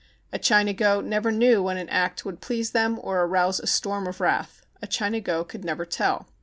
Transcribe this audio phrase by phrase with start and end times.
[0.33, 4.19] A Chinago never knew when an act would please them or arouse a storm of
[4.19, 4.65] wrath.
[4.81, 6.27] A Chinago could never tell.